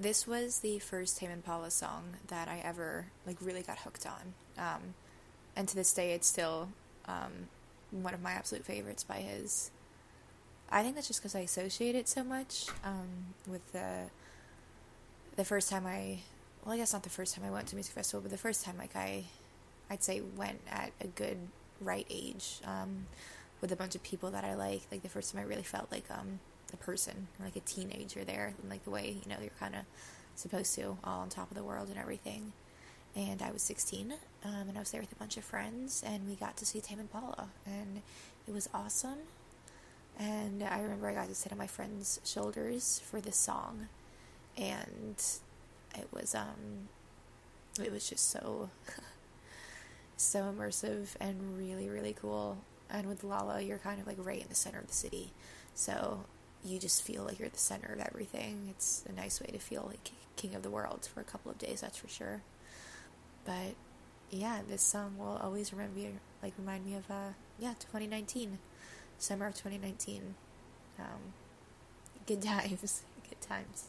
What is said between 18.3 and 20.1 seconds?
the first time like I, I'd